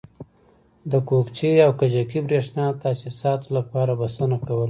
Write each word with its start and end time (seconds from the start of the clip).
د 0.91 0.93
کوکچې 1.07 1.51
او 1.65 1.71
کجکي 1.79 2.19
برېښنایي 2.27 2.77
تاسیساتو 2.83 3.47
لپاره 3.57 3.91
بسنه 4.01 4.37
کوله. 4.45 4.59